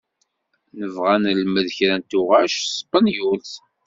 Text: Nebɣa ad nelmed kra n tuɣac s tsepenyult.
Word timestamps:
Nebɣa 0.79 1.11
ad 1.15 1.21
nelmed 1.23 1.67
kra 1.77 1.95
n 1.99 2.01
tuɣac 2.09 2.53
s 2.59 2.63
tsepenyult. 2.67 3.51